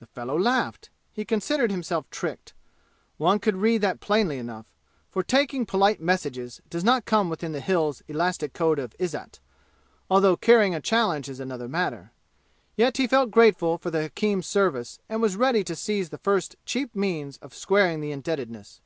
The 0.00 0.06
fellow 0.08 0.36
laughed. 0.36 0.90
He 1.12 1.24
considered 1.24 1.70
himself 1.70 2.10
tricked; 2.10 2.54
one 3.18 3.38
could 3.38 3.54
read 3.54 3.82
that 3.82 4.00
plainly 4.00 4.36
enough; 4.36 4.66
for 5.12 5.22
taking 5.22 5.64
polite 5.64 6.00
messages 6.00 6.60
does 6.68 6.82
not 6.82 7.04
come 7.04 7.30
within 7.30 7.52
the 7.52 7.60
Hills' 7.60 8.02
elastic 8.08 8.52
code 8.52 8.80
of 8.80 8.96
izzat, 8.98 9.38
although 10.10 10.36
carrying 10.36 10.74
a 10.74 10.80
challenge 10.80 11.28
is 11.28 11.38
another 11.38 11.68
matter. 11.68 12.10
Yet 12.76 12.96
he 12.96 13.06
felt 13.06 13.30
grateful 13.30 13.78
for 13.78 13.92
the 13.92 14.02
hakim's 14.02 14.46
service 14.46 14.98
and 15.08 15.22
was 15.22 15.36
ready 15.36 15.62
to 15.62 15.76
seize 15.76 16.08
the 16.08 16.18
first 16.18 16.56
cheap 16.66 16.92
means 16.96 17.36
of 17.36 17.54
squaring 17.54 18.00
the 18.00 18.10
indebtedness. 18.10 18.80